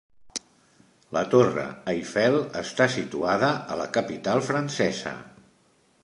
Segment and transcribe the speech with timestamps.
[1.17, 5.13] La Torre Eiffel està situada a la capital francesa.